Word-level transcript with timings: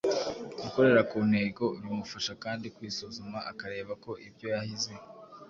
gukorera 0.61 1.01
ku 1.09 1.17
ntego. 1.29 1.65
Bimufasha 1.81 2.33
kandi 2.43 2.65
kwisuzuma 2.75 3.39
akareba 3.51 3.91
ko 4.03 4.11
ibyo 4.27 4.47
yahize 4.53 4.91